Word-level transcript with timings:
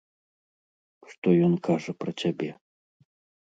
Што 1.11 1.27
ён 1.49 1.53
кажа 1.69 1.91
пра 2.03 2.11
цябе. 2.25 2.51